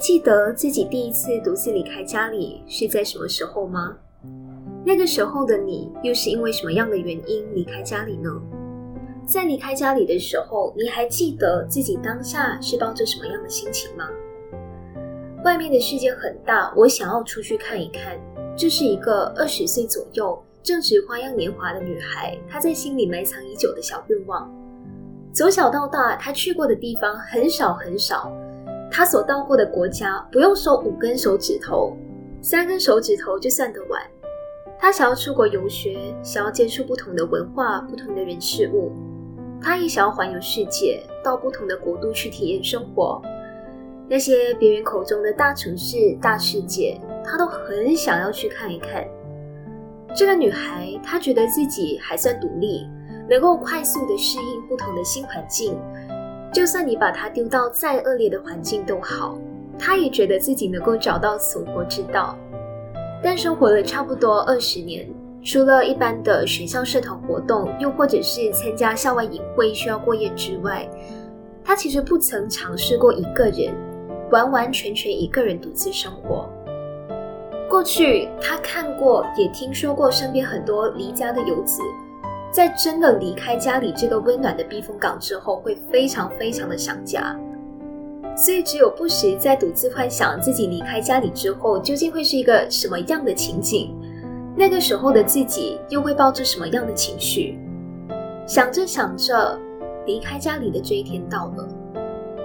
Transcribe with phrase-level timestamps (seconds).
[0.00, 3.94] 还记得自己第一次独自离开家里是在什么时候吗？
[4.82, 8.30] 那个时候的你又是因为什么样的原因离开家里呢？
[9.26, 14.08] 在离开家里的时候，你还记得自己当下是抱着什么样的心情吗？
[15.44, 18.18] 外面的世界很大，我想要出去看一看。
[18.56, 24.50] 这是一个二十岁左右、正值花样年华的女孩，她在心里埋藏已久的小愿望。
[25.34, 28.32] 从小到大，她去过的地方很少很少，
[28.90, 31.96] 她所到过的国家不用数五根手指头，
[32.42, 34.02] 三根手指头就算得完。
[34.78, 38.92] 她想要出国游学，想要接触不同的文化、不同的人事物。
[39.62, 43.20] 她也想要环游世界，到不同的国度去体验生活。
[44.08, 49.06] 那些别人口中的大城市、大世界，她都很想要去看一看。
[50.16, 52.88] 这个女孩，她觉得自己还算独立，
[53.28, 55.78] 能够快速的适应不同的新环境。
[56.52, 59.38] 就算你把他丢到再恶劣的环境都好，
[59.78, 62.36] 他也觉得自己能够找到存活之道。
[63.22, 65.08] 但生活了差不多二十年，
[65.42, 70.88] 除了一般的学校社团活动，又或者是参加校外营会需要过夜之外，
[71.64, 73.74] 他其实不曾尝试过一个人。
[74.30, 76.48] 完完全全一个人独自生活。
[77.68, 81.82] 过去，他看过也听说过身边很多离家的游子，
[82.50, 87.36] 在真的离开家里这个温暖的避风港之后，会非常非常的想家。
[88.36, 93.94] 所以，只有不时在独自幻想自己离开家里之后究竟会是一个什么样的情景，
[94.56, 97.58] 那个时候的自己又会抱着什么样的情绪？
[98.46, 99.58] 想着想着，
[100.06, 101.68] 离开家里的这一天到了，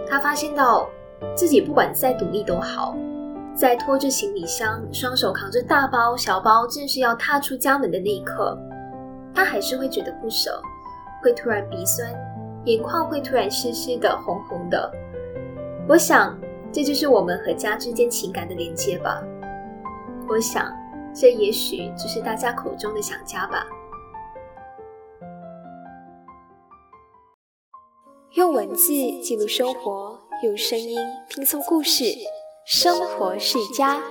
[0.09, 0.90] 他发现到。
[1.34, 2.96] 自己不管再独立都好，
[3.56, 8.56] 在拖着行李箱、双手扛着大包小包，正是要踏出家门的那一刻，
[9.35, 10.59] 他还是会觉得不舍，
[11.22, 12.09] 会突然鼻酸，
[12.63, 14.91] 眼眶会突然湿湿的、红红的。
[15.88, 16.40] 我想，
[16.72, 19.22] 这就是我们和家之间情感的连接吧。
[20.28, 20.74] 我想，
[21.13, 23.68] 这也许就是大家口中的想家吧。
[28.31, 30.22] 用文字记录生活。
[30.44, 32.03] 用声音拼凑故事，
[32.66, 34.01] 生活是家。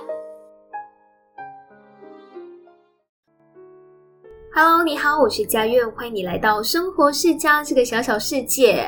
[4.57, 8.87] Hello，你好，我是佳苑，欢迎你来到生活世家这个小小世界。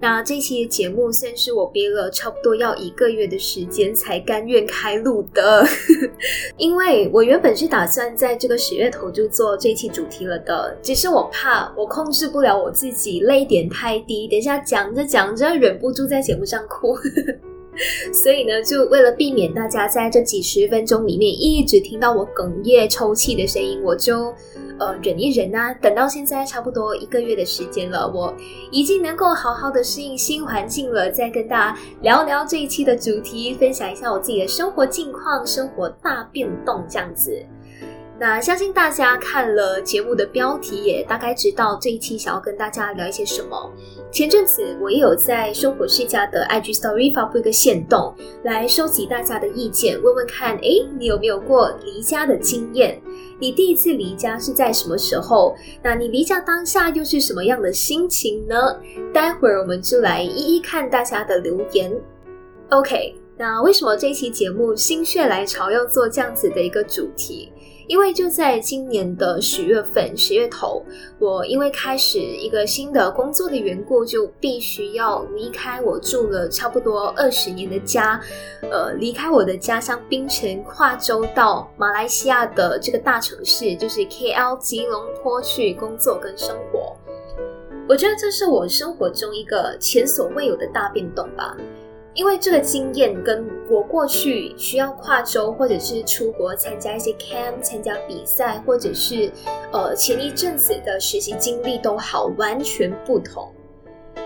[0.00, 5.62] 那这期节目算是我憋了差不多要一个月的时间才甘愿开录的，
[6.56, 16.96] 因为我原本是打算在这个十月头就做这期主题了的，只是我怕我控制不了我自己，泪点太低，等一下讲着讲着忍不住在节目上哭，
[18.12, 24.34] 所以呢，就为了避免大家在这几十分钟里面一直听到我哽咽抽泣的声音，我就。
[24.76, 25.72] 呃，忍一忍啊！
[25.74, 28.34] 等到现在差不多一个月的时间了，我
[28.72, 31.08] 已经能够好好的适应新环境了。
[31.12, 37.40] 再跟大家聊聊这一期的主题，分享一下我自己的生活近况、生活大变动这样子。
[38.18, 43.70] 那相信大家看了节目的标题，也大概知道这一期想要跟大家聊一些什么。
[44.14, 48.14] 前阵子我也有在生活世家的 IG Story 发布一个线动，
[48.44, 53.02] 来收集大家的意见，问问看，哎，你有没有过离家的经验？
[53.40, 55.56] 你第一次离家是在什么时候？
[55.82, 58.56] 那你离家当下又是什么样的心情呢？
[59.12, 61.92] 待会儿我们就来一一看大家的留言。
[62.70, 67.50] OK，那为什么这期节目心血来潮要做这样子的一个主题？
[67.86, 70.82] 因为就在今年的十月份，十月头，
[71.18, 78.20] 我因为开始一个新的工作的缘故，就必须要离开我住了差不多二十年的家，
[78.62, 86.96] 呃，离开我的家乡槟城，跨州到马来西亚的这个大城市，就是 KL 吉隆坡去工作跟生活。
[87.86, 91.54] 我觉得这是我生活中一个前所未有的大变动吧。
[92.14, 99.30] 因为这个经验跟我过去需要跨州或者是出国参加一些 camp、参加比赛，或者是
[99.72, 103.52] 呃前一阵子的学习经历都好，完全不同。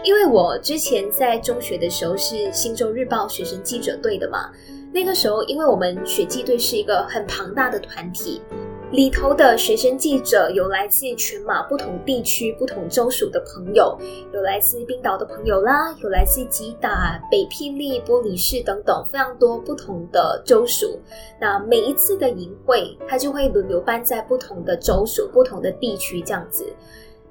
[0.05, 4.51] 因为我之前在中学的时候是《新洲日报》学生记者队的嘛，
[4.93, 8.43] 那个时候因为我们学记队是一个很庞大的团体。
[8.91, 13.95] 里头的学生记者有来自全马不同地区、不同州属的朋友，
[14.33, 20.99] 有来自冰岛的朋友啦，有来自吉打、北霹雳、玻璃市等等非常多不同的州属。
[21.39, 26.65] 那每一次的营会，他就会轮流搬在不同的州属、不同的地区这样子。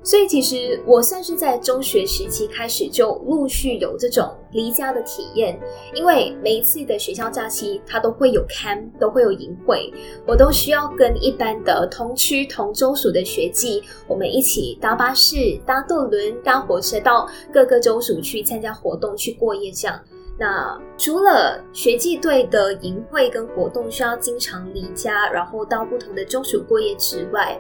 [0.08, 5.60] 所以其实我算是在中学时期开始就陆续有这种离家的体验，
[5.94, 9.94] 因为每一次的学校假期，它都会有 camp，都会有营会，
[10.26, 20.00] 我都需要跟一般的同区同州属的学弟，我们一起搭巴士、搭渡轮、搭火车到各个州属去参加活动、去过夜这样。
[20.40, 27.60] 那除了学季队的营会跟活动需要经常离家，然后到不同的中暑过夜之外，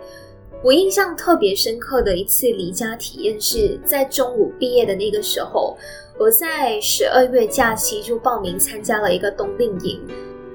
[0.63, 5.77] 我印象特别深刻的一次离家体验是在中午毕业的那个时候，
[6.17, 10.01] 我在十二月假期就报名参加了一个冬令营，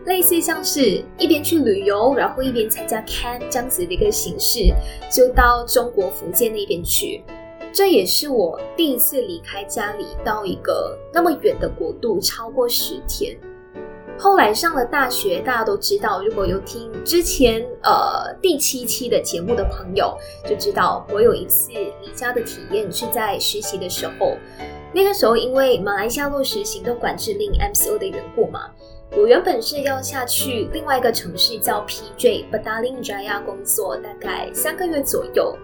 [0.05, 4.75] 类似像是一边去旅游，然后一边参加 camp 这样子的一个形式，
[5.11, 7.23] 就到中国福建那边去。
[7.73, 13.39] 这也是我第一次离开家里到一个那么远的国度，超过十天。
[14.23, 20.17] 后来上了大学，大家都知道，如果有听之前呃第七期的节目的朋友，
[20.49, 24.37] 就知道我有一次离家的体验是在实习的时候。
[24.95, 28.71] 那个时候因为马来西亚落实行动管制令 MCO 的缘故嘛。
[29.15, 35.55] 我原本是要下去另外一个城市叫 PJ b a d a l i n Jaya 工作，大概三个月左右。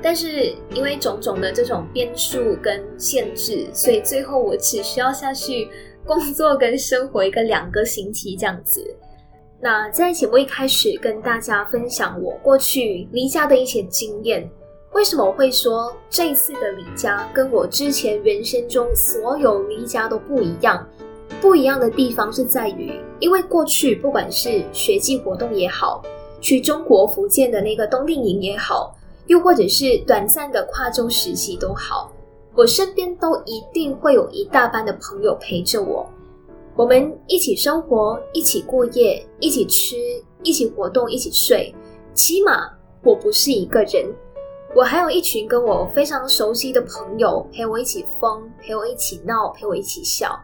[0.00, 5.68] 但是因为种种的这种变数跟限制，所以最后我只需要下去
[6.06, 8.84] 工作跟生活一个两个星期这样子。
[9.60, 14.48] 那在节目一开始跟大家分享我过去离家的一些经验，
[14.92, 20.86] 为什么我会说这一次的离家跟我之前人生中所有离家都不一样？
[21.40, 26.02] 不一样的地方是在于，因为过去不管是学季活动也好，
[26.40, 28.94] 去中国福建的那个冬令营也好，
[29.26, 32.12] 又或者是短暂的跨州实习都好，
[32.56, 36.08] 我身边都一定会有一大班的朋友陪着我，
[36.76, 39.96] 我们一起生活，一起过夜，一起吃，
[40.44, 41.74] 一起活动，一起睡。
[42.12, 42.70] 起码
[43.02, 44.06] 我不是一个人，
[44.72, 50.38] 我还有一群跟我非常熟悉的朋友陪我一起疯，陪我一起闹，陪我一起笑。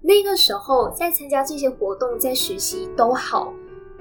[0.00, 3.52] 那个时候在参加这些活动，在实习都好，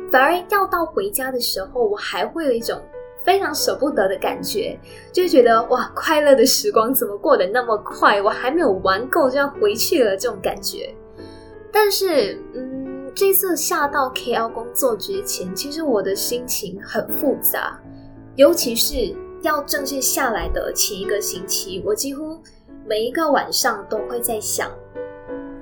[0.09, 2.81] 反而要到回家的时候，我还会有一种
[3.23, 4.77] 非常舍不得的感觉，
[5.11, 8.21] 就觉得哇，快乐的时光怎么过得那么快？
[8.21, 10.93] 我还没有玩够就要回去了，这种感觉。
[11.71, 17.79] 但是，嗯，这次下到 KL 工作之前，其实我的心情很复杂，
[18.35, 22.39] 尤其是要正式下来的前一个星期，我几乎
[22.85, 24.69] 每一个晚上都会在想。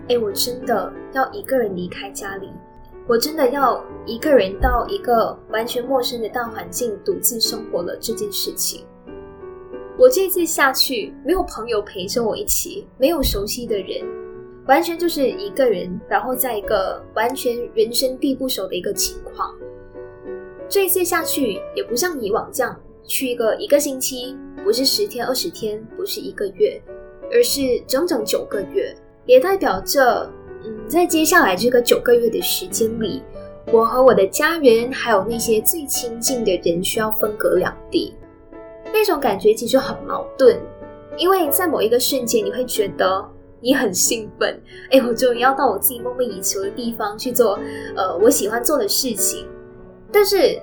[0.09, 2.51] 哎，我真的要一个人离开家里，
[3.11, 7.93] 我真的要一个人到一个完全陌生的大环境独自生活了。
[7.99, 8.85] 这件事情，
[9.97, 14.07] 我这次下去没有朋友陪着我一起，没有熟悉的人，
[14.65, 19.53] 完全就是一个人，然后在一个完全人生地不熟的一个情况。
[20.69, 22.73] 这一次下去也不像以往这样
[23.03, 26.81] 去一个一个星期，不是十天二十天，不是一个月，
[27.29, 28.95] 而是整整九个月。
[29.27, 30.27] 也代表着，
[30.63, 33.21] 嗯，在接下来这个九个月的时间里，
[33.71, 38.13] 我和我的家人还有那些最亲近的人需要分隔两地。
[38.93, 40.59] 那种感觉其实很矛盾，
[41.17, 43.25] 因为在某一个瞬间，你会觉得
[43.59, 47.57] 你很兴奋，哎，我终于要到我自己梦寐以求的地方去做，
[47.95, 49.47] 呃，我喜欢做的事情。
[50.11, 50.61] 但是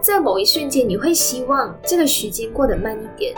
[0.00, 3.34] 在某一瞬间，你会希望这个时间过得慢一点，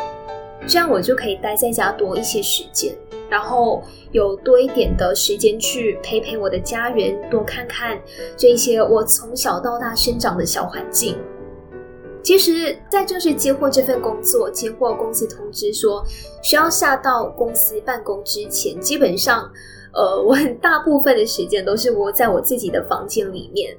[0.69, 2.95] 这样我就可以待在家多一些时间。
[3.29, 3.83] 然后
[4.13, 7.99] 有多一点的时间去陪陪我的家人，多看看
[8.37, 11.17] 这些我从小到大生长的小环境。
[12.21, 16.05] 其实，在正式接获这份工作、接获公司通知说
[16.43, 19.51] 需要下到公司办公之前，基本上，
[19.95, 23.75] 呃，我很大部分的时间都是窝在我自己的房间里面，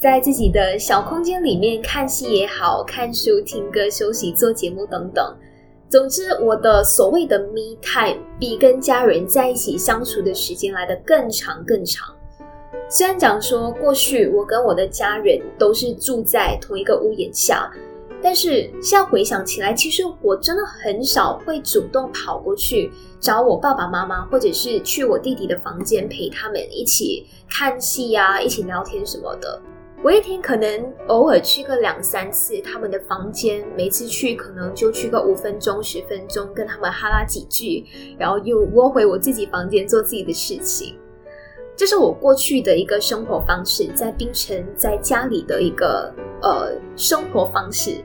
[0.00, 5.36] 在自己的小空间里面看戏也好看书、听歌、休息、做节目等等。
[5.92, 12.08] 总之，我的所谓的 me time 比跟家人在一起相处的时间来的更长更长。
[12.88, 17.70] 虽然讲说过去我跟我的家人都是住在同一个屋檐下，
[18.22, 29.60] 但是现在回想起来，其实我真的很少会主动跑过去找我爸爸妈妈，或者是去我弟弟的房间陪他们一起看戏呀，一起聊天什么的。
[30.04, 37.86] 我一天可能偶尔去个两三次他们的房间，每次去可能就去个五分钟、十分钟，跟他们哈拉几句，
[38.18, 40.98] 然后又窝回我自己房间做自己的事情。
[41.76, 47.98] 这是我过去的一个生活方式，在槟城在家里的一个呃生活方式。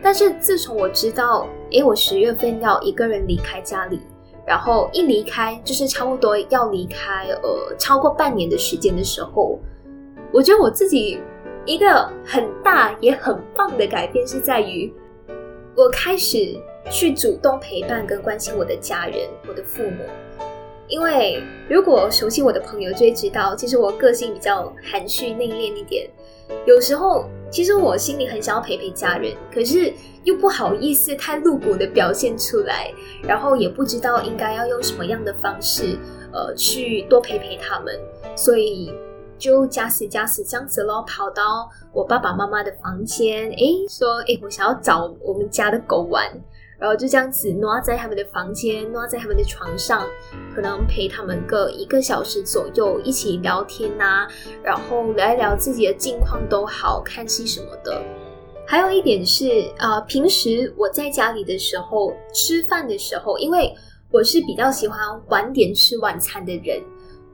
[0.00, 3.98] 但是自从我知道，诶，我十月份要一个人离开家里，
[4.46, 9.58] 然后一离开就是差不多要离开呃超过半年的时间的时候，
[10.32, 11.20] 我觉得我自己。
[11.64, 14.92] 一个很大也很棒的改变是在于，
[15.76, 16.56] 我开始
[16.90, 20.04] 去主动陪伴跟关心我的家人，我的父母。
[20.88, 26.10] 因为如果熟悉我的朋友就会知道，其实我个性比较含蓄内敛一点。
[26.66, 29.92] 有时候其实我心里很想要陪陪家人，可是
[30.24, 32.92] 又不好意思太露骨的表现出来，
[33.22, 35.96] 然后也不知道应该要用什么样的方式。
[36.34, 37.94] 呃去多陪陪他们，
[38.34, 38.90] 所以
[39.42, 46.24] 就假死假死这样子咯，跑到我爸爸妈妈的房间，诶，说诶，我想要找我们家的狗玩。
[46.78, 50.06] 然后就这样子挪在他们的房间，挪在他们的床上，
[50.54, 54.28] 可能陪他们个一个小时左右，一起聊天呐，
[54.62, 58.00] 然后聊一聊自己的近况都好，看戏什么的。
[58.64, 63.74] 还有一点是，呃，平时我在家里的时候吃饭的时候，因为
[64.12, 64.98] 我是比较喜欢
[65.30, 66.80] 晚点吃晚餐的人，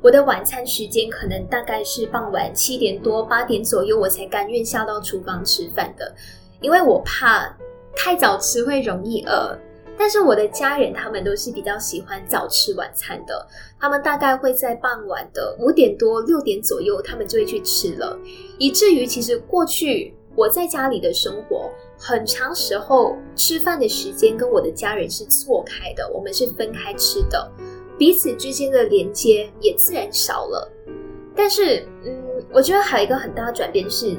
[0.03, 6.15] 我的晚餐时间可能大概是傍晚七点多八点左右，我才甘愿下到厨房吃饭的，
[6.61, 7.57] 因为我怕。
[8.01, 9.59] 太早吃会容易饿，
[9.99, 13.45] 但是我的家人他们都是比较喜欢早吃晚餐的，
[13.81, 18.17] 他们大概会在傍晚的五点多六点左右，他们就会去吃了，
[18.57, 27.51] 以至于其实过去我在家里的生活，很长时候吃饭的时间跟我的家人是错开的，我们是分开吃的，
[27.99, 30.71] 彼此之间的连接也自然少了。
[31.35, 32.17] 但是，嗯，
[32.53, 34.17] 我觉得还有一个很大的转变是，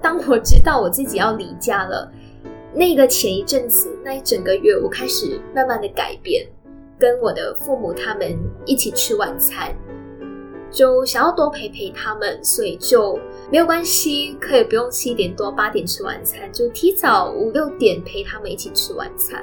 [0.00, 2.10] 当我知道我自己要离家了。
[2.72, 6.46] 那个前一阵子，那一整个月，我开始慢慢的改变，
[6.98, 9.74] 跟我的父母他们一起吃晚餐，
[10.70, 13.18] 就想要多陪陪他们，所以就
[13.50, 19.42] 没有关系，可以不用七点多八点吃晚餐，就提早五六点陪他们一起吃晚餐，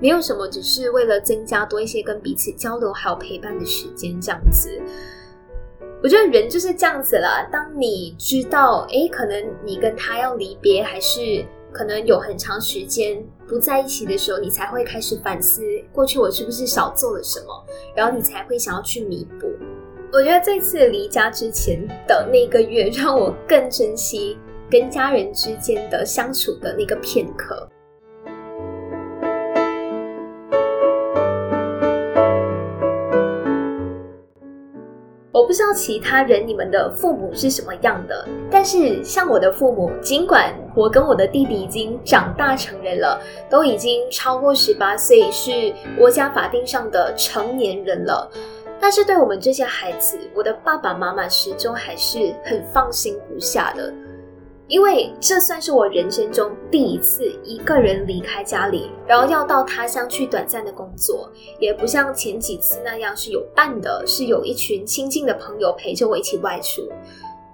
[0.00, 4.80] 没有什么，只是为了增加多一些跟彼此交流还有陪伴的时间，这样子。
[6.02, 11.44] 我觉得人就是这样子啦，当你知道，哎，可能你跟他要离别，还是。
[11.72, 15.60] 可能有很长时间不在一起的时候，你才会开始反思
[15.92, 19.46] 过去我是不是少做了什么，然后你才会想要去弥补。
[20.10, 24.38] 我觉得这次离家之前的那个月，让我更珍惜
[24.70, 27.68] 跟家人之间的相处的那个片刻。
[35.36, 48.26] 我不知道其他人你们的父母是什么样的，但是像我的父母，尽管我跟我的弟弟已经长大成人了，都已经超过十八岁，是国家法定上的成年人了，
[48.80, 53.92] 但是对我们这些孩子，我的爸爸妈妈始终还是很放心不下的。
[54.68, 61.30] 因为这算是我人生中第一次一个人离开家里，然后要到他乡去短暂的工作，
[61.60, 66.82] 也不像前几次那样是有伴的，是有一群亲近的朋友陪着我一起外出。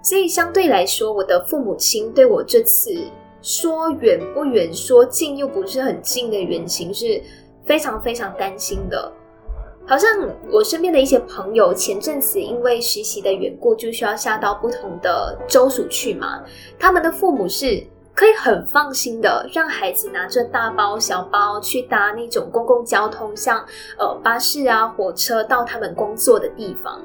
[0.01, 2.91] 所以相对来说，我的父母亲对我这次
[3.41, 7.21] 说远不远，说近又不是很近的远行是
[7.63, 9.11] 非常非常担心的。
[9.85, 10.09] 好像
[10.49, 16.41] 我身边的一些朋友，前阵子因为实习的缘故，就需要下到不同的州属去嘛。
[16.79, 17.83] 他们的父母是
[18.15, 23.59] 可以很放心的，让孩子拿着大包小包去搭那种公共交通，像
[23.97, 27.01] 呃巴士啊、火车到他们工作的地方。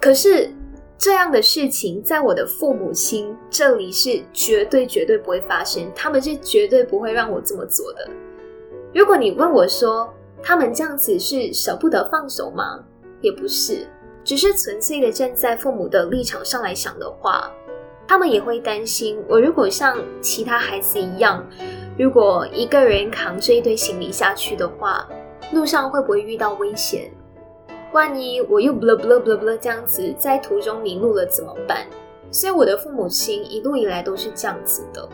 [0.00, 0.50] 可是
[0.96, 8.08] 这样的事情，在我的父母亲这里是绝对绝对不会发生，他们是绝对不会让我这么做的。
[8.94, 10.08] 如果你问我说，
[10.42, 12.80] 他们这样子是舍不得放手吗？
[13.20, 13.86] 也不是，
[14.24, 17.50] 只是纯粹的站在父母的立场上来想的话，
[18.08, 21.46] 他们也会担心我如果像其他孩子一样，
[21.98, 25.06] 如果一个人扛着一堆行李下去的话，
[25.52, 27.10] 路上会不会遇到危险？
[27.92, 31.86] 万一我又不了不了不了不了这样子在途中迷路了怎么办？
[32.30, 35.08] 所以我的父母亲一路以来都是这样子的，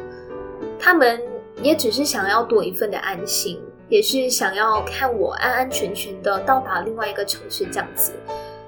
[0.78, 1.21] 他们
[1.62, 3.59] 也只是想要多一份的安心。
[3.88, 8.12] 也是想要看我安安全全的到达另外一个城市这样子，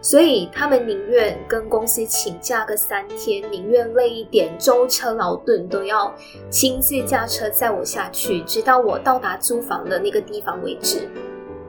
[0.00, 6.14] 所以他们宁愿跟公司请假个三天，宁愿累一点舟车劳顿，都要
[6.50, 11.08] 亲自驾车载我下去，直到我到达租房的那个地方为止。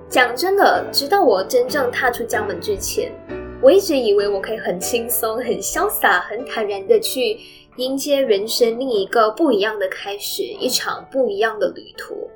[0.07, 3.11] 讲真的，直到我真正踏出家门之前，
[3.61, 7.39] 我一直以为我可以很轻松、很潇洒、很坦然的去
[7.77, 12.29] 迎接人生另一个不一样的开始，一场不一样的旅途。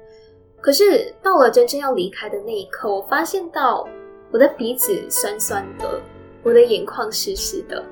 [0.64, 3.86] 可是到了真正要离开的那一刻，我发现到
[4.32, 6.00] 我的鼻子酸酸的，
[6.42, 7.84] 我的眼眶湿湿的，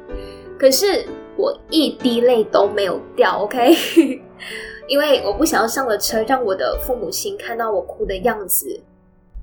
[0.58, 3.76] 可是我一滴泪都没有掉，OK？
[4.88, 8.80] 因为我不想要上了车让我的父母亲看到我哭的样子，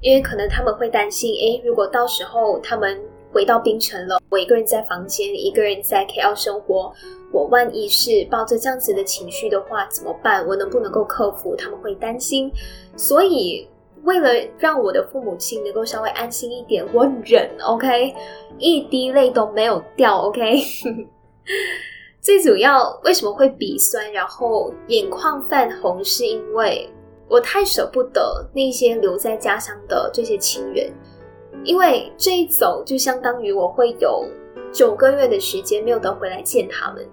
[0.01, 2.99] 因为可能他们会担心，诶，如果到时候他们。
[3.31, 6.91] 回到冰城了，我一个人在房间，一个人在 KL 生活。
[7.31, 10.47] 我万一是抱着这样子的情绪的话，怎么办？
[10.47, 11.55] 我能不能够克服？
[11.55, 12.51] 他们会担心，
[12.99, 13.69] 所以
[14.03, 14.29] 为了
[14.59, 18.13] 让我的父母亲能够稍微安心一点，我忍，OK，
[18.59, 20.61] 一滴泪都没有掉，OK。
[22.21, 26.91] 最主要为什么会鼻酸，然后眼眶泛红，是因为
[27.29, 30.93] 我太舍不得那些留在家乡的这些亲人。
[31.65, 34.25] 因为这一走就相当于我会有
[34.73, 37.09] 九个月的时间没有得回来见他们。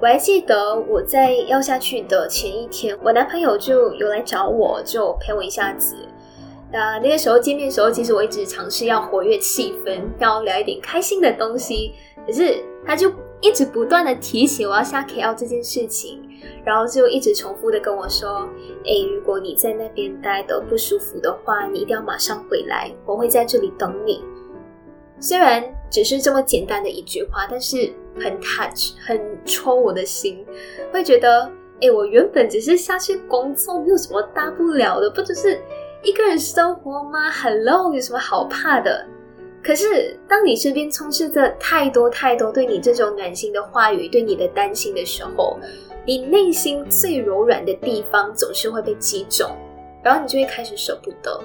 [0.00, 5.94] 我还记得我在要下去的前一天，我男朋友就有来找我，就陪我一下子。
[6.72, 11.92] 那那个时候见面的时候，其实我一直尝试要活跃气氛，要聊一点开心的东西。
[12.26, 16.26] 可是他就一直不断的提醒我要下 KL 这件事情，
[16.64, 18.48] 然后就一直重复的跟我说
[18.86, 24.24] ：“哎，如果你在那边待的不舒服的话，你一定要马上回来，我会在这里等你。”
[25.20, 30.44] 虽然只是这么简单的一句话，但是很 touch，很戳我的心，
[30.90, 31.42] 会觉得，
[31.82, 35.60] 哎，我原本只是下去工作，没有什么大不了的，不就是
[36.02, 39.06] 一个人生活吗？Hello，有什么好怕的？
[39.62, 45.58] 可是当你身边充斥着太多太多对你这种暖心的话语，对你的担心的时候，
[46.06, 49.50] 你内心最柔软的地方总是会被击中，
[50.02, 51.38] 然后你就会开始舍不得。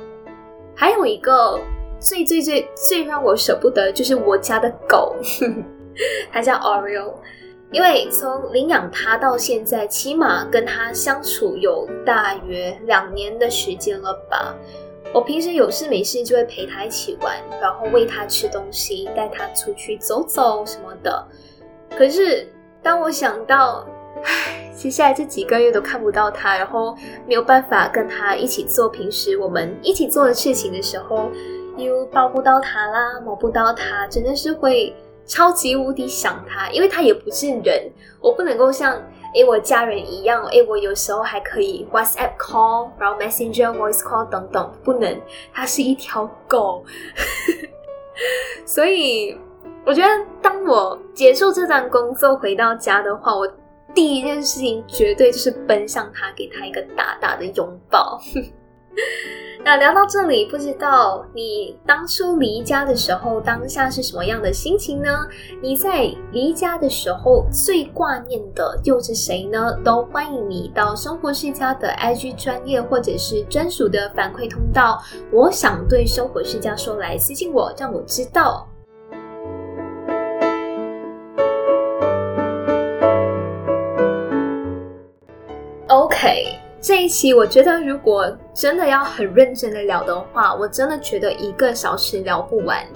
[0.74, 1.60] 还有一个。
[2.06, 5.16] 最最最最让我舍不得就是我家的狗，
[6.32, 7.16] 它叫 Oreo，
[7.72, 14.56] 因为从领养它到现在，起码跟它相处有大约两年的时间了吧。
[15.12, 21.28] 我平时有事没事就会陪它一起玩，然后喂它吃东西，带它出去走走什么的。
[21.98, 22.48] 可是
[22.84, 23.88] 当我想到，
[24.24, 26.96] 唉，接下来这几个月都看不到它，然后
[27.26, 31.32] 没有办法跟它一起做平时我们一起做的事情的时候，
[31.78, 37.92] 又抱不到他啦，摸不到他，真的是会超级无敌想他，因为他也不是人，
[38.22, 38.94] 我不能够像
[39.34, 45.20] 诶我家人一样，诶我有时候还可以 WhatsApp call，然后 Messenger voice call 等等，不能，
[45.54, 46.84] 它是一条狗，
[48.66, 49.38] 所以
[49.86, 50.08] 我觉得
[50.42, 53.48] 当我结束这段工作回到家的话，我
[53.94, 58.20] 第一件事情绝对就是奔向他，给他一个大大的拥抱。
[59.66, 65.10] 那聊到这里，不知道你当初离家的时候，当下是什么样的心情呢？
[65.60, 69.76] 你在离家的时候最挂念的又是谁呢？
[69.84, 78.68] 都欢迎你到生活世家的 IG 专业或者是专属的反馈通道，我想对生活世家说来私信我，让我知道。
[85.88, 86.60] OK。
[86.82, 92.88] 这一期我觉得，如果真的要很认真的聊的话，我真的觉得一个小时聊不完。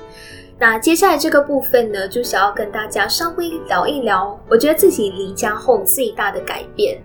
[0.58, 6.98] 那接下来这个部分呢，就想要跟大家稍微聊一聊，我觉得自己离家后最大的改变。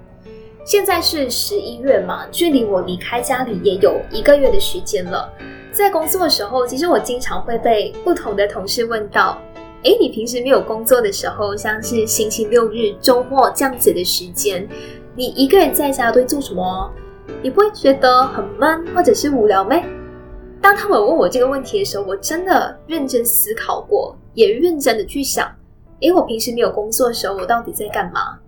[0.64, 5.29] 现在是十一月嘛，距离我离开家里也有一个月的时间了。
[5.73, 9.37] 在工作的时候，其实我经常会被不同的同事问到
[9.83, 14.69] ：“诶，你平时没有工作的时候，像是星期六日、周末这样子的时间。”
[15.17, 16.90] 你一个人在家都会做什么？
[17.43, 19.77] 你不会觉得很闷或者是无聊吗？
[20.61, 25.47] 当他们问我这个问题的时候，我真的认真思考过，也认真的去想：
[26.01, 28.39] 诶，我平时没有工作的时候，我到底在干嘛？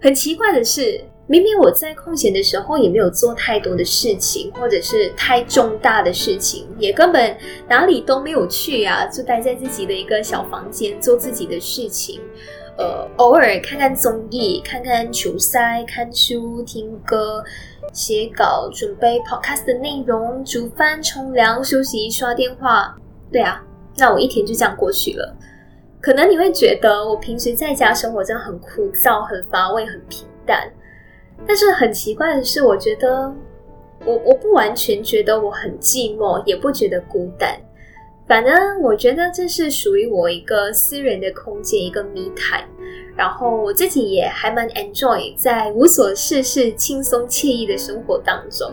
[0.00, 12.20] 很奇怪的是，明明我在空闲的时候也没有做太多的事情，或者是太重大的事情，也根本哪里都没有去呀，就待在自己的一个小房间做自己的事情。
[12.76, 17.42] 呃，偶尔看看综艺，看看球赛，看书，听歌，
[17.98, 22.96] 写稿，准备 podcast 的内容，煮饭，冲凉，休息，刷电话。
[23.32, 23.60] 对啊，
[23.96, 25.36] 那我一天就这样过去了。
[26.00, 30.70] 可能你会觉得我平时在家生活真的很枯燥、很乏味、很平淡。
[31.44, 33.34] 但是很奇怪的是，我觉得
[34.04, 37.58] 我我不完全觉得我很寂寞，也不觉得孤单。
[38.28, 42.68] 反正我觉得这是属于我一个私人的空间，一个 me time。
[43.16, 48.72] 然后我自己也还蛮 enjoy 在无所事事、轻松惬意的生活当中。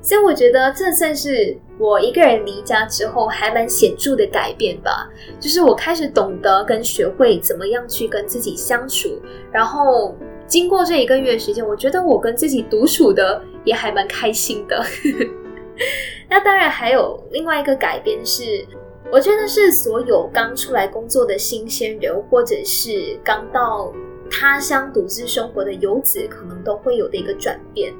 [0.00, 5.08] 所以我觉得这算是我一个人离家之后还蛮显著的改变吧。
[5.40, 9.08] 就是我开始懂得跟学会怎么样去跟自己相处。
[9.50, 10.14] 然后
[10.46, 14.84] 经过这一个月时间，我觉得我跟自己独处的也还蛮开心的。
[16.32, 18.66] 那当然还有另外一个改变是。
[19.10, 23.92] 我觉得是所有刚出来工作的新鲜人，或者是刚到
[24.30, 27.92] 他乡独自生活的游子，可能都会有的一个转变。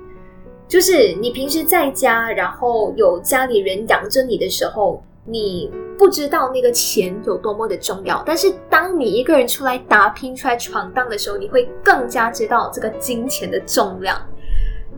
[0.66, 8.22] 就是你平时在家，然后有家里人养着你的时候，你不知道那个钱有多么的重要。
[8.24, 14.18] 但是当你一个人出来打拼、出来闯荡的时候，你会更加知道这个金钱的重量。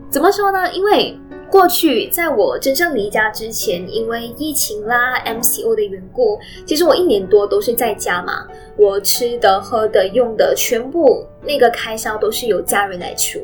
[0.08, 0.72] 怎么说呢？
[0.72, 1.18] 因为
[1.54, 6.36] 过去，在我真正离家之前，因为疫情啦、MCO 的缘故，
[6.66, 8.44] 其实我一年多都是在家嘛。
[8.76, 13.38] 我吃的、喝的、用的，全部那个开销都是由家人来出。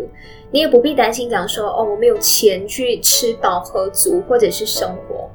[0.50, 5.30] 你也不必担心讲说哦，我没有钱去吃饱喝足或者是生活，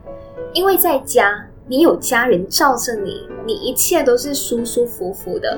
[0.51, 5.57] 因为在家你有家人罩着你，你一切都是舒舒服服的。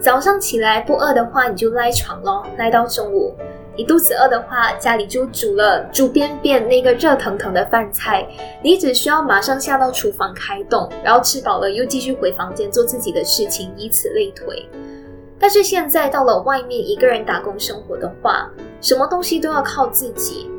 [0.00, 3.36] 早上起来不饿的话，你就赖床咯，赖到中午。
[3.80, 8.28] 你肚子饿的话，家里就煮了煮边边那个热腾腾的饭菜，
[8.62, 14.68] 你只需要马上下到厨房开动，然后吃饱了又继续回房间做自己的事情，以此类推。
[15.38, 18.50] 但是现在到了外面一个人打工生活的话，
[18.82, 20.50] 什么东西都要靠自己。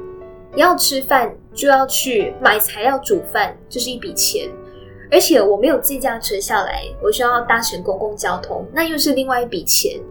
[0.55, 4.49] 要吃饭就要去买材料煮饭，这是一笔钱。
[5.11, 10.01] 而且我没有自驾车下来，我需要搭乘公共交通，那又是另外一笔钱。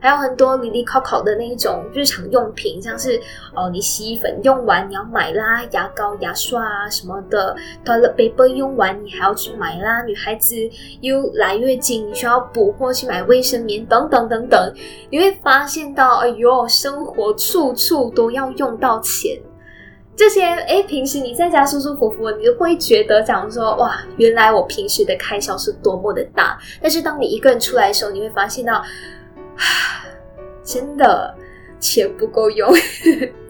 [0.00, 3.20] 还有很多里里考考的那一种日常用品，像是
[3.54, 10.02] 哦，你洗衣粉用完你要买啦，牙膏、牙刷啊什么的，toilet paper 用完你还要去买啦。
[10.04, 10.56] 女孩子
[11.02, 14.74] 又来月经，你需要补货去买卫生棉等等等等。
[15.10, 19.38] 你会发现到，哎呦，生活处处都要用到钱。
[20.16, 26.58] 这些哎，平时你在家舒舒服服，你就会觉得讲说哇，原来我平时的开销是多么的大。
[26.80, 28.82] 但是当你一个人出来的时候，你会发现到。
[30.64, 31.34] 真的
[31.78, 32.72] 钱不够用，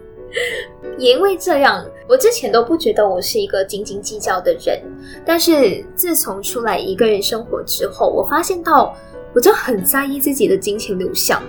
[0.98, 4.80] 也因为这样，我之前都不觉得我是一个斤斤计较的人。
[5.24, 8.94] 但是自从出来一个人生活之后，我发现到
[9.34, 11.42] 我就很在意自己的金钱流向。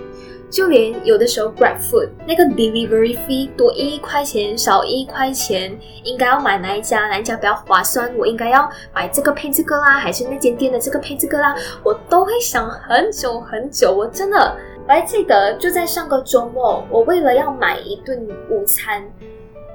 [0.52, 8.14] 就连有的时候，Grab Food 那个 delivery fee 多一块钱少一块钱，应该要买哪一家，哪一家比较划算？
[8.18, 11.56] 我应该要买这个配这个啦，还是那间店的这个配这个啦？
[11.82, 13.90] 我都会想很久很久。
[13.90, 14.54] 我真的
[14.86, 19.02] 我还记得，就在上个周末，我为了要买一顿午餐，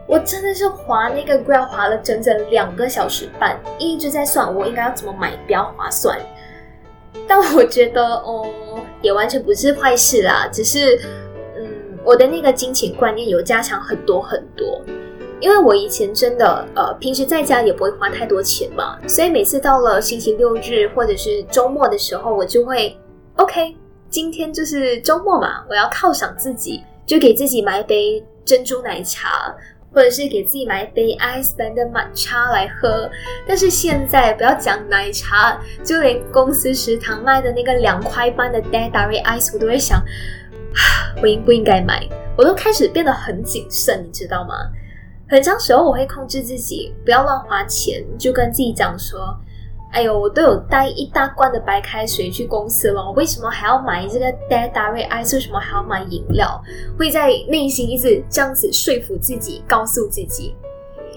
[0.07, 6.19] 我真的是划那个 Grab 划了整整两个小时半，一直在算我应该要怎么买比较划算。
[7.25, 8.45] 但我觉得哦，
[9.01, 10.99] 也完全不是坏事啦，只是，
[11.56, 11.65] 嗯，
[12.03, 14.82] 我的那个金钱观念有加强很多很多。
[15.39, 22.97] 因为我以前真的，呃，平时在家也不会花太多钱嘛，所以每次到了星期六日或者是周末的时候，我就会
[23.36, 23.75] ，OK，
[24.10, 29.56] 今天就是周末嘛，我要犒赏自己，就给自己买一杯珍珠奶茶。
[29.91, 33.10] 或者是给自己买一杯 ice b a n 的抹茶来喝，
[33.47, 40.04] 但是现在不要讲奶茶，就连公司食堂卖的那个两块半的 d a d a r y ice，我都会想，
[41.21, 42.08] 我应不应该买？
[42.38, 44.54] 我都开始变得很谨慎，你知道吗？
[45.30, 49.38] 很长时候我会控制自己，不要乱花钱，就跟自己讲说。
[49.91, 55.34] 哎呦，我都有带一大罐的白开水去公司了，我为什么还要买这个 Dad Dairy Ice？
[55.34, 56.62] 为什么还要买饮料？
[57.00, 60.56] 会在内心一直这样子说服自己，告诉自己，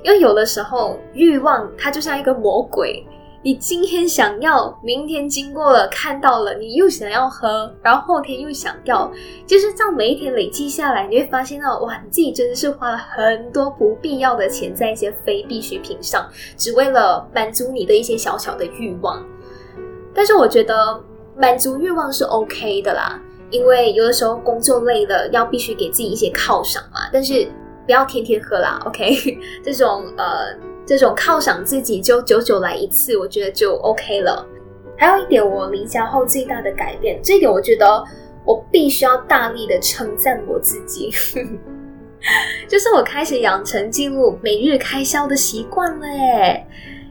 [0.03, 3.05] 因为有的时候欲望它就像一个魔鬼。
[3.43, 9.11] 你今天想要，明天经过了看到了，你又想要喝，然后后天又想要，
[9.47, 19.25] 就是这样每一天累积下来，你会发现到哇，你自己真的是花了很多不必要的钱在一些非必需品上，只为了满足你的一些小小的欲望。
[20.13, 21.03] 但是我觉得
[21.35, 23.19] 满足欲望是 OK 的啦，
[23.51, 27.09] 因为有的时候工作累了，要必须给自己一些犒赏嘛。
[27.11, 27.51] 但是
[27.87, 29.39] 不要天天喝啦，OK？
[29.65, 30.55] 这种呃。
[30.91, 34.45] 这种犒赏自己就久久来一次，我觉得就 OK 了。
[34.99, 38.05] 还有一点，我离家后最大的改变，这一点我觉得
[38.45, 41.09] 我必须要大力的称赞我自己，
[42.67, 46.67] 就是我开始养成记录每日开销的习惯了耶。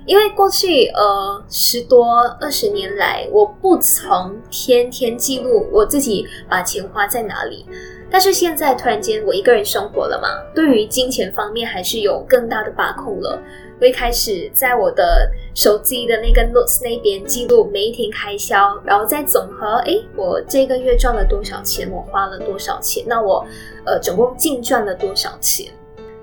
[0.05, 7.65] 因为过去呃十多二十年来，我不曾天天记录我自己把钱花在哪里。
[8.11, 13.39] 但是现在突然间我一个人生活了嘛，对于金钱方面还是有更大的把控了。
[13.81, 23.45] 我一开始在我的手机的那个 Notes 那边记录每一天开销，然后再总和，哎，我这个月赚了多少钱，我花了多少钱，那我
[23.85, 25.71] 呃总共净赚了多少钱？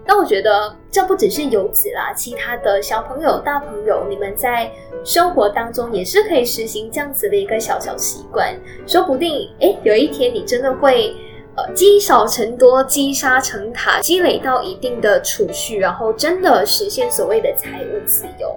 [0.05, 4.71] 那我觉得这不只是游子啦，其他的小朋友、大朋友，你们在
[5.03, 8.55] 生活当中也是可以实行这样子的一个小小习惯，
[8.87, 11.16] 说不定哎有一天你真的会。
[11.57, 18.55] 呃，积少成多，积沙成塔，积累到一定的储蓄，然后真的实现所谓的财务自由。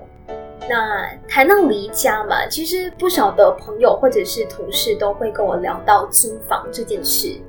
[0.70, 7.40] 那谈到离家嘛，其实不少的朋友或者是同事都会跟我聊到租房这件事。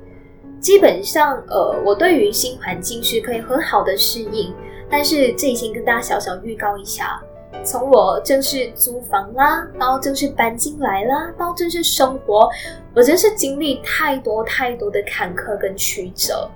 [0.59, 4.53] 基本上，呃，我对于新环境是可以很好的适应，
[4.89, 7.21] 但是这已经跟大家小小预告一下。
[7.63, 12.49] 从我正式租房啦，到正式搬进来啦，到正式生活，
[12.95, 16.49] 我真是经历太多太多的坎坷跟曲折。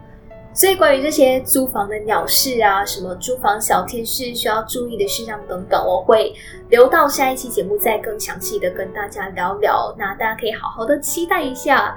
[0.54, 6.34] 所以关于这些租房的鸟事啊，什么租房小贴士需要注意的事项等等，我会
[6.70, 9.94] 留到下一期节目再更详细的跟大家聊聊。
[10.00, 11.94] 那大家可以好好的期待一下。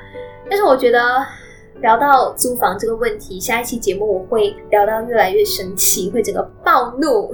[0.50, 1.24] 但是我觉得
[1.80, 7.32] 聊到租房这个问题，下一期节目我会聊到越来越生气，会整个暴怒。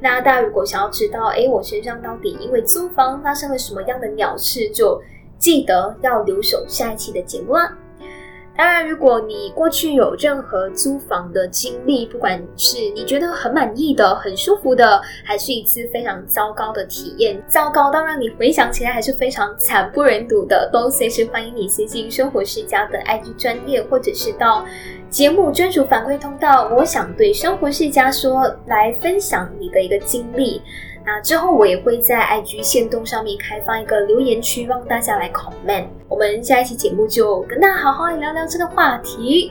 [0.00, 5.00] 那大家如果想要知道，哎，我身上到底因为租房发生了什么样的鸟事，就
[5.38, 7.76] 记得要留守下一期的节目啦。
[8.60, 24.62] 当然，如果你过去有任何租房的经历，不管是你觉得很满意的、很舒服的，还是一次非常糟糕的体验，糟糕到让你回想起来还是非常惨不忍睹的，都随时欢迎你私信生活世家的 IG 专业，或者是到
[25.08, 30.60] 节目专属反馈通道，我想对生活世家说，来分享你的一个经历。
[31.12, 35.86] 那之后我也会在 IG 线动上面开放一个留言区，让大家来 comment。
[36.08, 39.50] 我们下一期节目就跟大家好好聊聊这个话题。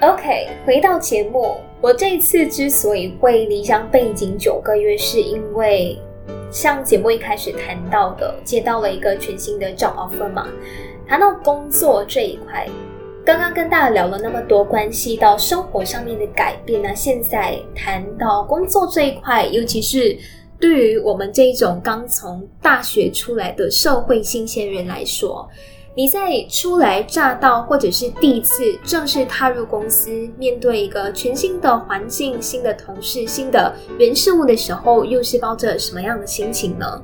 [0.00, 5.96] OK，回到节目，我这次之所以会离乡背景九个月，是因为
[6.50, 10.48] 像节目一开始谈到的，接到了一个全新的 job offer 嘛。
[11.06, 12.66] 谈到工作这一块。
[13.24, 20.16] 刚刚跟大家聊了那么多关系到生活上面的改变那现在谈到工作这一块，尤其是
[20.58, 25.48] 对于我们这种刚从大学出来的社会新鲜人来说，
[25.94, 37.00] 你在初来乍到或者是第一次正式踏入公司，面对一个全新的环境、新的同事、新的人事物的时候，又是抱着什么样的心情呢？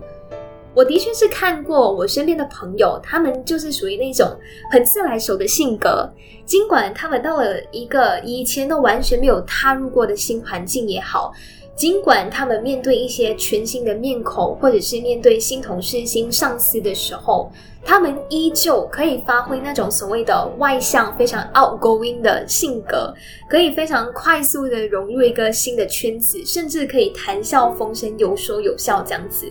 [0.79, 4.31] 我的确是看过我身边的朋友，他们就是属于那种
[4.71, 6.09] 很自来熟的性格。
[6.47, 11.33] 尽管他们到了一个以前都完全没有踏入过的新环境也好，
[11.75, 17.51] 尽管他们面对一些全新的面孔，或者是面对新同事、新上司的时候，
[17.85, 23.13] 他们依旧可以发挥那种所谓的外向、非常 outgoing 的性格，
[23.51, 29.45] 可以非常快速的融入一个新的圈子，甚至可以谈笑风生、有说有笑这样子。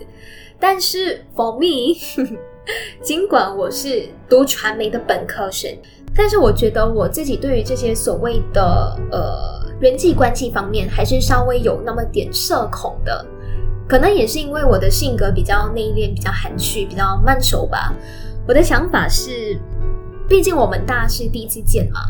[0.60, 1.96] 但是，for me，
[3.02, 5.70] 尽管我是读传媒的本科生，
[6.14, 13.24] 但是我觉得我自己对于这些所谓的呃人际关系方面，还是稍微有那么点社恐的。
[13.88, 17.94] 可能也是因为我的性格比较内敛、比较含蓄、比较慢熟吧。
[18.46, 19.58] 我的想法是，
[20.28, 22.00] 毕竟我们大家是第一次见嘛。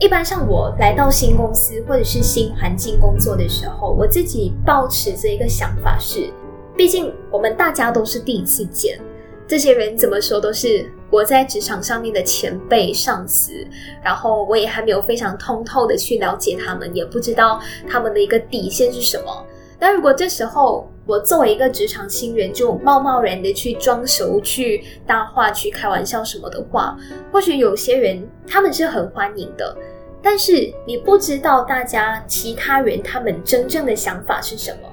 [0.00, 6.32] 一般像我来到新公司或者是新环境工作的时候，我自己抱持着一个想法是。
[6.78, 9.00] 毕竟我们大家都是第一次见，
[9.48, 13.52] 这些人怎么说都是我在职场上面的前辈上司，
[14.00, 19.44] 然后我也还没有非常通透的去了解他们，也不知道他们的一个底线是什么。
[19.76, 26.96] 但如果这时候我作为一个职场新人，就贸贸然的去装熟、去搭话、去开玩笑什么的话，
[27.32, 29.76] 或许有些人他们是很欢迎的，
[30.22, 34.88] 但是你不知道大家其他人他们真正的想法是什么。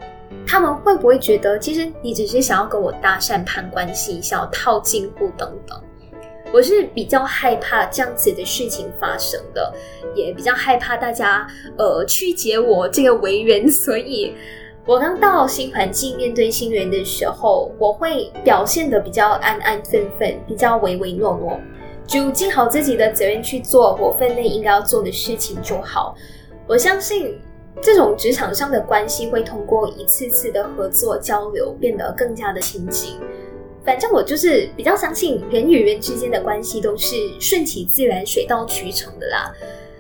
[0.48, 5.80] 他们会不会觉得，其实你只是想要跟我搭讪、攀关系，想要套近乎等等？
[6.54, 9.74] 我是比较害怕这样子的事情发生的，
[10.13, 11.45] 也比较害怕大家
[11.78, 14.34] 呃曲解我这个为人，所以
[14.86, 21.60] 我刚到新环境面对新人的时候，我会表现的比较安安分分，比较唯唯诺诺，
[22.08, 26.15] 就尽好自己的责任去做我分内应该要做的事情就好。
[26.67, 27.38] 我相信。
[27.82, 33.20] 这种职场上的关系会通过一次次的合作交流变得更加的亲近。
[33.84, 39.54] 反正我就是比较相信人与人之间的关系都是顺其自然、水到渠成的啦。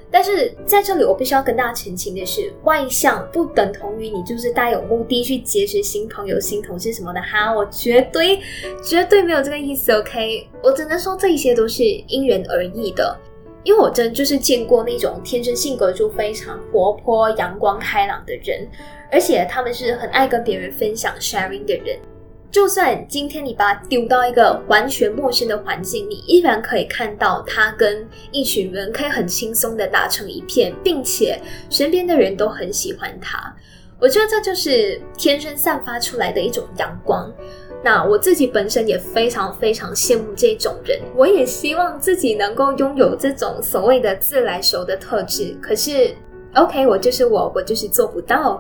[0.09, 7.53] 但是在这里我必须要跟大家澄清的是，外向不等同于你就是带有目的去结识新朋友、新同事什么的哈。
[7.53, 8.39] 我绝对
[8.81, 10.47] 绝对没有这个意思，OK？
[10.63, 13.19] 我只能说这一些都是因人而异的。
[13.65, 18.65] 因为我真就是见过那种天生性格就非常活泼、阳光开朗的人，
[19.11, 21.99] 而且他们是很爱跟别人分享、sharing 的人。
[22.51, 33.53] 就算今天你把他丢到一个完全陌生的环境，你依然可以看到他跟一群人可以很轻松的打成一片，并且身边的人都很喜欢他。
[33.99, 37.33] 我觉得这就是天生散发出来的一种阳光。
[37.85, 45.55] 那我自己本身也非常非常羡慕这种人，我也希望自己能够拥有这种所谓的自来熟的特质。
[45.61, 46.15] 可是
[46.55, 48.59] ，OK，我就是我，我就是做不到。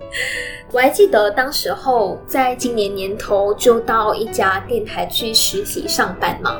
[0.72, 6.58] 我还记得当时候在今年年头就到一家电台去实习上班嘛，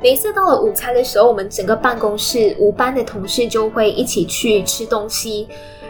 [0.00, 5.46] 每次到了午餐的时候，我们整个办公室五班的同事就会一起去吃东西。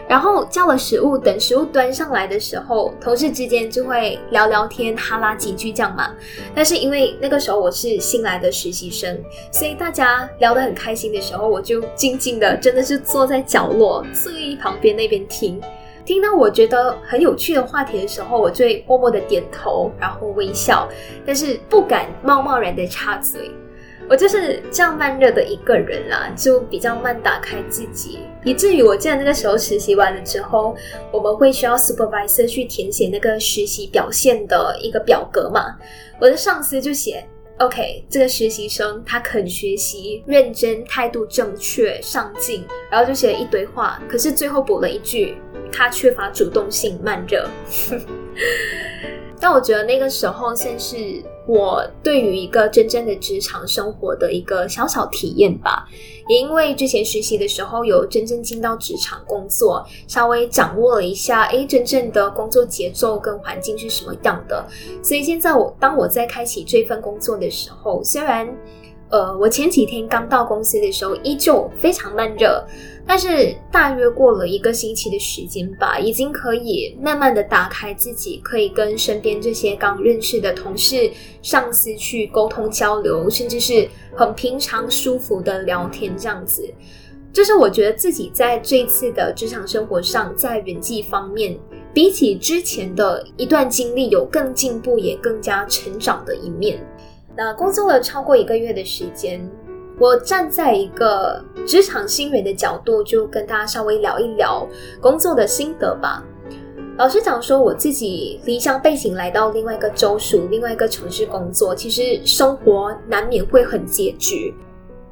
[0.07, 6.13] 然后叫了食物，等食物端上来的时候，同事之间就会聊聊天、哈拉几句这样嘛。
[6.53, 9.19] 但是因为那个时候我是新来的实习生，
[9.51, 15.59] 所以大家聊得很开心的时候，我就静静的，真的是坐在角落最旁边那边听。
[16.05, 20.87] 听到我觉得很有趣的话题的时候，我就会默默的点头，然后微笑，
[21.25, 23.49] 但是不敢贸贸然的插嘴。
[24.07, 30.75] 我就是这样慢热的一个人啦，就比较慢打开自己，以至于我记得那个时候实习完了之后，
[31.11, 35.75] 我们会需要 supervisor 去填写那个实习表现的一个表格嘛。
[36.19, 37.25] 我的上司就写
[37.57, 45.35] ：“OK，这个实习生他肯学习、认真、态度正确、上进。”然后就写了一堆话，可是最后补了一句
[45.73, 47.49] ：“他缺乏主动性、慢热。”
[49.39, 51.23] 但我觉得那个时候算是。
[51.47, 55.87] 我对于一个真正的职场生活的一个小小体验吧，
[56.27, 64.65] 也因为之前实习的时候有真正进到职场工作，稍微掌握了一下，诶，真正的工作节奏跟环境是什么样的，
[65.03, 68.51] 所以现在我当我在开启这份工作的时候，虽然。
[69.11, 72.61] 呃，我前几天刚到公司的时候，依旧非常慢热，
[73.07, 86.67] 但是大约过了一个星期的时间吧，已经可以慢慢的打开自己，可以跟身边这些刚认识的同事、上司去沟通交流，甚至是很平常舒服的聊天这样子。
[87.31, 91.57] 就是我觉得自己在这次的职场生活上，在人际方面，
[91.93, 96.79] 比起之前的一段经历，有更进步，也更加成长的一面。
[97.35, 99.45] 那工作了超过一个月的时间，
[99.97, 104.67] 我站在一个职场新人的角度，就跟大家稍微聊一聊
[104.99, 106.23] 工作的心得吧。
[106.97, 114.53] 老实讲，说我自己离乡背景来到另外一个州属、另外一个城市工作，其实生活难免会很拮据。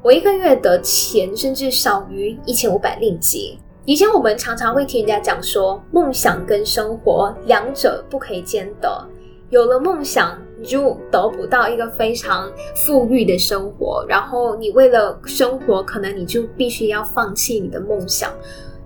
[0.02, 3.58] 我一个月的钱甚至少于一千五百令吉。
[3.86, 9.08] 以前我们常常会听人家讲说，梦想跟生活两者不可以兼得。
[9.50, 14.06] 有了梦想，你就得不到一个非常富裕的生活。
[14.08, 18.32] 然后你为了生活，可能你就必须要放弃你的梦想。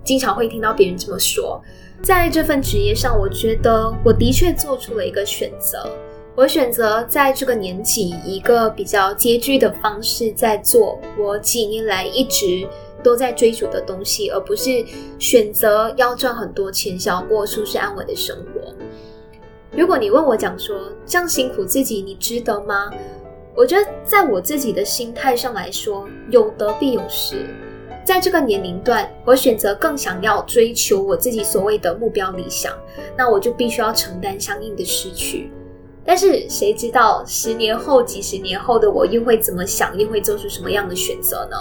[0.04, 1.62] 经常会听到别人这么说。
[2.02, 5.88] 在这份职业上，我觉得我的确做出了一个选择。
[6.36, 12.68] 我选择在这个年纪，一个比较拮据的方式，在做我几年来一直
[13.04, 14.84] 都在追逐的东西，而不是
[15.20, 18.74] 选择要赚很多钱，想要过舒适安稳的生活。
[19.72, 20.76] 如果你问我讲说
[21.06, 22.90] 这样辛苦自己，你值得吗？
[23.54, 27.46] 我觉得在我自己的心态上来说，有得必有失。
[28.06, 32.74] 在这个年龄段，我选择更想要追求我自己所谓的目标理想，
[33.18, 35.52] 那我就必须要承担相应的失去。
[36.06, 41.58] 但是谁知道十年后、几十年后的我又会怎么想，又会做出什么样的选择呢？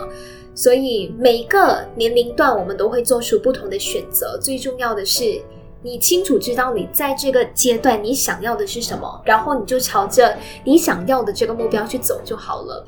[0.54, 4.38] 所以每一个年龄段我们都会做出不同的选择。
[4.40, 5.42] 最重要的是。
[5.82, 12.84] 你清楚知道你在这个阶段你想要的是什么，然后你就朝着你想要的这个目标去走就好了。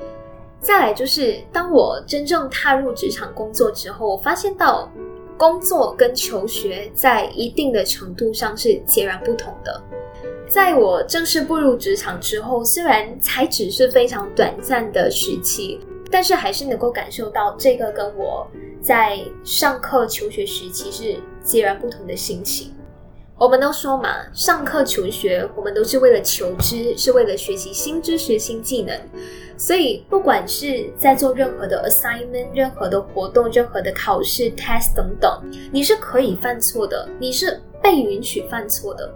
[0.59, 4.91] 再来就是，当我真正踏入职场工作之后，我发现到
[5.37, 9.81] 工作跟求学在一定的程度上是截然不同的。
[10.49, 15.79] 在我正式步入职场之后，虽然才只是非常短暂的时期，
[16.11, 18.45] 但是还是能够感受到这个跟我
[18.81, 22.73] 在上课求学时期是截然不同的心情。
[23.39, 28.93] 我们都说嘛，上课求学，我们都是为了求知，是为了学习新知识、新技能。
[29.55, 39.09] 所以，不管是在做任何的 assignment、任何的活动、任何的考试、test 等等，你是可以犯错的，你是被允许犯错的。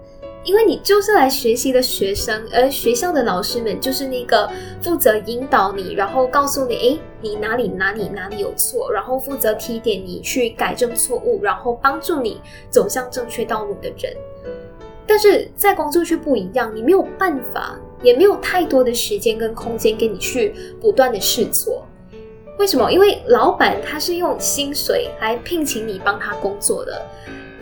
[0.43, 4.49] 因为你就是来学习的学生，而学校的老师们就是那个
[4.81, 14.13] 负责引导你，然后告诉你，诶，你哪里哪里哪里有错，然后负责提点你去改正错误，然后帮助你走向正确道路的人。
[15.05, 21.85] 但是在工作却不一样，你没有办法，也没有太多的时间跟空间给你去不断的试错。
[22.59, 22.91] 为什么？
[22.91, 27.01] 因为老板他是用薪水来聘请你帮他工作的。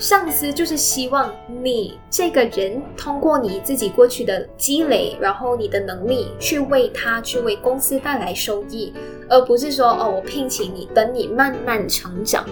[0.02, 1.32] 上司就是希望
[1.64, 8.92] 你这个人通过你自己过去的积累，然后你的能力去为他去为公司带来收益，
[9.30, 12.44] 而不是说哦，我聘请你等你慢慢成长。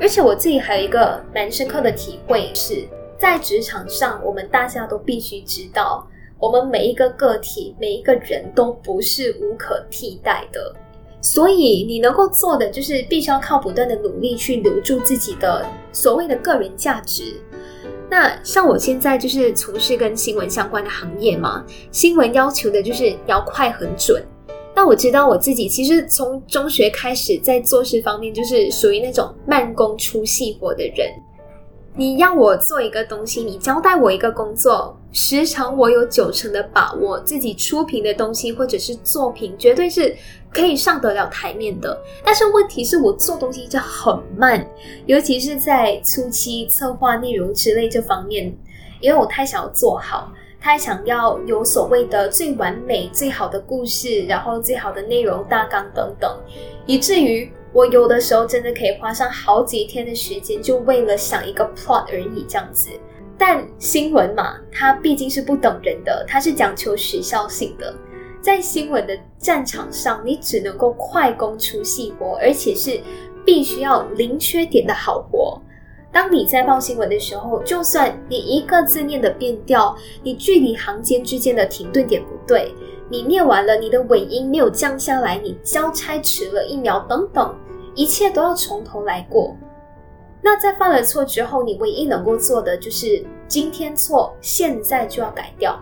[0.00, 2.86] 而且我自己还有一个蛮深刻的体会是，
[3.18, 6.06] 在职场上，我们大家都必须知道，
[6.38, 10.72] 我们每一个个体、每一个人都不是无可替代的。
[11.20, 17.34] 所以你能够做的就是必须要靠不断的努力去留住自己的所谓的个人价值。
[18.08, 24.24] 那像我现在就是从事跟新闻相关的行业嘛，新闻要求的就是要快很准。
[24.74, 31.08] 那我知道我自己其实从中学开始在做事方面就是属于那种慢工出细活的人。
[31.94, 40.16] 你让我做一个东西，你交代我一个工作，时常我有九成的把握，自己出品的东西或者是作品，绝对是
[40.52, 41.98] 可以上得了台面的。
[42.24, 44.66] 但是问题是我做东西就很慢，
[45.06, 48.54] 尤其是在初期策划内容之类这方面，
[49.00, 56.36] 因为我太想要做好，太想要有所谓的最完美、最好的故事，然后最好的内容大纲等等，
[56.86, 62.90] 以至于我有的时候真的可以花上好几天的时间，就为了想一个 plot 而已这样子。
[63.38, 67.94] 但新闻嘛，它毕竟是不等人的，它是讲求时效性的。
[68.42, 73.00] 在新闻的战场上，你只能够快攻出细活，而且是
[73.44, 75.60] 必须要零缺点的好活。
[76.12, 82.74] 当你在报新闻的时候，就算你一个字念的变调，你距离行间之间的停顿点不对，
[83.08, 87.54] 你念完了，你的尾音没有降下来，你交差迟了一秒，等等，
[87.94, 89.56] 一切都要从头来过。
[90.42, 95.78] 那在犯了错之后，你唯一能够做的就是今天错，现在就要改掉，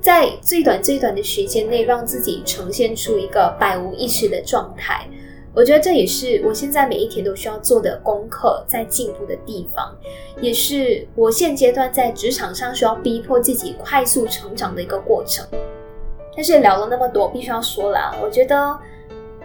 [0.00, 5.06] 在最短最短的时间内，让自己呈现出一个百无一失的状态。
[5.54, 9.92] 我觉得这也是我现在每一天都需要做的功课，在进步的地方，
[10.40, 15.44] 也是我现阶段在职场上需要逼迫自己快速成长的一个过程。
[16.36, 18.78] 但是聊了那么多，必须要说了，我觉得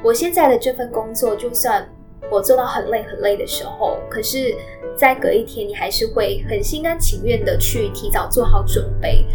[0.04, 1.89] 我现在的这份工作，就算
[2.30, 4.54] 我做到很累很累的时候，可是
[4.95, 9.26] 在隔一天，你还是会很心甘情愿的去提早做好准备。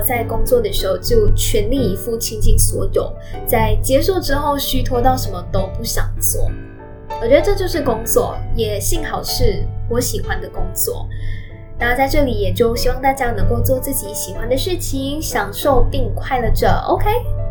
[0.00, 3.12] 在工作的时候就全力以赴，倾尽所有；
[3.46, 6.50] 在结束之后虚脱到什么都不想做。
[7.20, 11.06] 我觉得这就是工作，也幸好是我喜欢的工作。
[11.78, 16.68] 那在这里也就希望大家能够做自己喜欢的事情，享受并快乐着。
[16.88, 17.41] OK。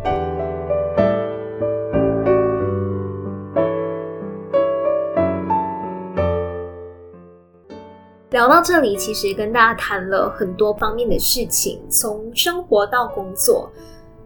[8.31, 13.69] 聊到这里，其实跟大家谈了很多方面的事情，从生活到工作。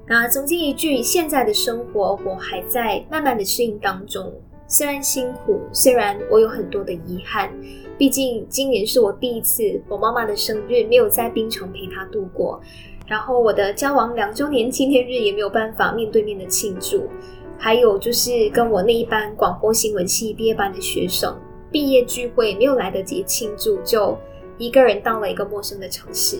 [0.07, 4.31] 那总结一句，现在的生活我还在慢慢的适应当中，
[4.67, 7.51] 虽然辛苦，虽然我有很多的遗憾，
[7.97, 12.61] 毕竟今年是我第一次我妈妈的生日没有在槟城陪她度过，
[13.07, 17.09] 然后我的交往两周年纪念日也没有办法面对面的庆祝，
[17.57, 21.35] 还有就是跟我那一班广播新闻系毕业班的学生。
[21.75, 24.17] 毕业聚会没有来得及庆祝，就
[24.57, 26.37] 一个人到了一个陌生的城市。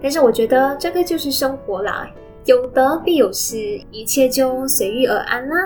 [0.00, 2.08] 但是我觉得这个就是生活啦，
[2.44, 3.56] 有得必有失，
[3.90, 5.56] 一切就随遇而安啦。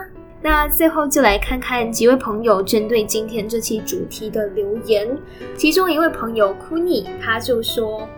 [0.40, 5.06] 那最后就来看看几位朋友针对今天这期主题的留言。
[5.54, 8.08] 其中一位朋友 Kuni 他就说，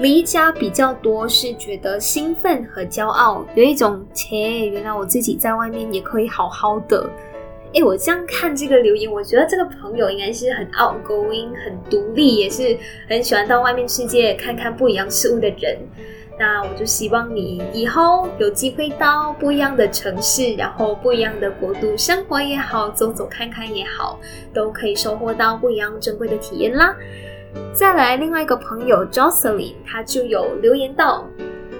[0.00, 7.06] 离家比较多是觉得兴奋和骄傲，有一种切，原来我自己在外面也可以好好的。
[7.74, 12.76] 哎，我这样看这个留言，我觉得这个朋友应该是很 outgoing、很独立，也是
[13.08, 15.78] 很喜欢到外面世界看看不一样事物的人。
[16.38, 24.18] 那我就希望你以后有机会到不一样的城市，然后不一样的国度生活也好，走走看看也好，
[24.54, 26.96] 都可以收获到不一样珍贵的体验啦。
[27.72, 31.26] 再来，另外一个朋友 Jocelyn，他就有留言到。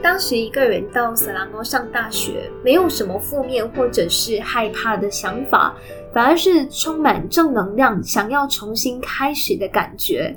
[0.03, 5.75] 当时一个人到色拉诺上大学，没有什么负面或者是害怕的想法，
[6.13, 10.35] 反而是充满正能量，想要重新开始的感觉。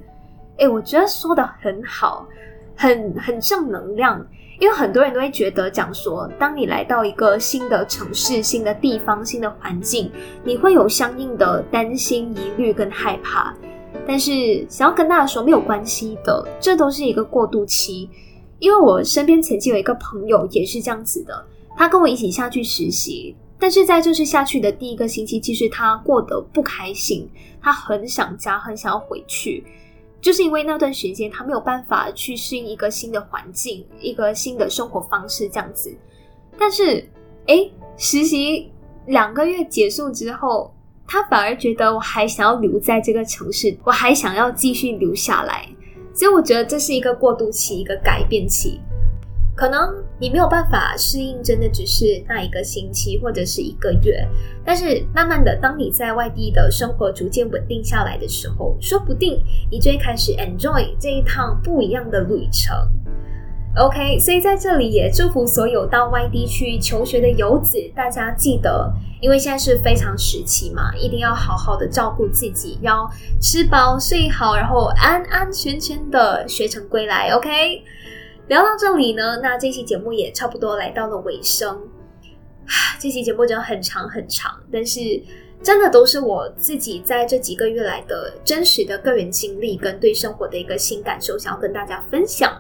[0.58, 2.28] 诶，我觉得说的很好，
[2.76, 4.26] 很很正能量。
[4.60, 10.12] 因为很多人都会觉得讲说，当你来到一个新的城市、新的地方、新的环境，
[10.44, 13.56] 你会有相应的担心、疑虑跟害怕。
[14.08, 18.08] 但是想要跟大家说，没有关系的，这都是一个过渡期。
[18.62, 21.44] 因为我身边曾经有一个朋友也是这样子的，
[21.76, 27.28] 他跟我一起下去实习，但是在这次下去的第一个星期，其实他过得不开心，
[27.60, 29.64] 他很想家，很想要回去，
[30.22, 35.92] 就是因为那段时间他没有办法去适应一个新的环境，一个新的生活方式这样子。
[36.56, 37.04] 但是，
[37.48, 38.72] 哎，实习
[39.08, 40.72] 两个月结束之后，
[41.08, 45.68] 他反而觉得我还想要留在这个城市，我还想要继续留下来。
[46.14, 48.80] 所以我觉得这是一个过渡期，一个改变期。
[49.54, 54.28] 可能你没有办法适应，真的只是那一个星期或者是一个月。
[54.66, 59.40] 但是慢慢的，当你在外地的生活逐渐稳定下来的时候，说不定
[59.70, 62.76] 你就会开始 enjoy 这一趟不一样的旅程。
[63.78, 68.92] OK，所以在这里也祝福所有到外地去求学的游子，大家记得，
[69.22, 73.10] 因为现在是非常时期嘛，一定要好好的照顾自己，要
[73.40, 77.30] 吃饱睡好，然后安安全全的学成归来。
[77.30, 77.82] OK，
[78.50, 81.80] 聊到这里呢，那这期节目也差不多来到了尾声。
[83.00, 85.00] 这期节目真的很长很长，但是
[85.64, 92.52] 真的都是我自己在这几个月来的真实的个人经历跟对生活的一个新感受，想要跟大家分享。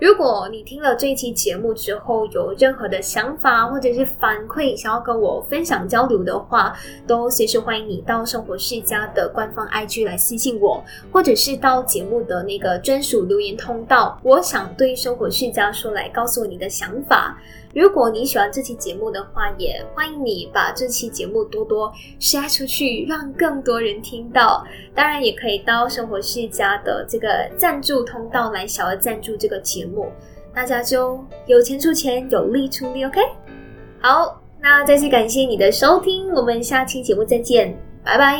[0.00, 6.76] 如果你听了这一期节目之后有任何的想法或者是反馈，想要跟我分享交流的话，
[7.06, 10.82] 都随时欢迎你到生活世家的官方 IG 来私信我，
[11.12, 17.38] 或者是到节目的那个专属留言通道，我想对生活世家说来告诉我你的想法。
[17.74, 24.64] 如果你喜欢这期节目的话，也欢迎你把这期节目多多 share 出去，让更多人听到。
[24.94, 30.06] 当然，也可以到生活世家的这个赞助通道来小额赞助这个节目，
[30.54, 33.04] 大家就有钱出钱，有力出力。
[33.04, 33.20] OK，
[34.00, 38.38] 好，那再次感谢你的收听，我们下期节目再见，拜拜。